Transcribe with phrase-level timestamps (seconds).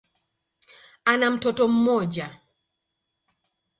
[1.11, 2.39] Ana mtoto mmoja.